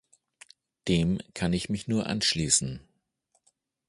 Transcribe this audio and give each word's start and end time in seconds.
Dem 0.87 1.19
kann 1.35 1.53
ich 1.53 1.69
mich 1.69 1.87
nur 1.87 2.07
anschließen. 2.07 2.81